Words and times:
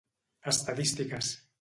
Estadístiques. 0.53 1.33